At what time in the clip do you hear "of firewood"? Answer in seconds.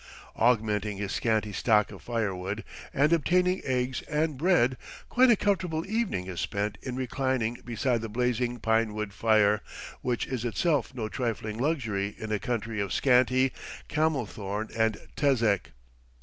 1.91-2.63